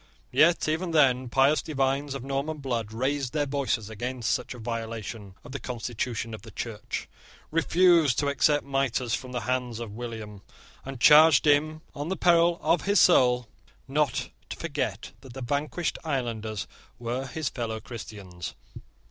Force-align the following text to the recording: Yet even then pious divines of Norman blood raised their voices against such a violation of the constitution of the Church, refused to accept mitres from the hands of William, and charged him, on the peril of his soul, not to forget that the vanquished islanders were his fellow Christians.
Yet 0.31 0.67
even 0.67 0.89
then 0.93 1.29
pious 1.29 1.61
divines 1.61 2.15
of 2.15 2.23
Norman 2.23 2.57
blood 2.57 2.91
raised 2.91 3.33
their 3.33 3.45
voices 3.45 3.87
against 3.87 4.31
such 4.31 4.55
a 4.55 4.57
violation 4.57 5.35
of 5.43 5.51
the 5.51 5.59
constitution 5.59 6.33
of 6.33 6.41
the 6.41 6.49
Church, 6.49 7.07
refused 7.51 8.17
to 8.17 8.27
accept 8.27 8.65
mitres 8.65 9.13
from 9.13 9.31
the 9.31 9.41
hands 9.41 9.79
of 9.79 9.91
William, 9.93 10.41
and 10.83 10.99
charged 10.99 11.45
him, 11.45 11.81
on 11.93 12.09
the 12.09 12.17
peril 12.17 12.57
of 12.63 12.81
his 12.85 12.99
soul, 12.99 13.47
not 13.87 14.29
to 14.49 14.57
forget 14.57 15.11
that 15.21 15.33
the 15.33 15.43
vanquished 15.43 15.99
islanders 16.03 16.65
were 16.97 17.27
his 17.27 17.49
fellow 17.49 17.79
Christians. 17.79 18.55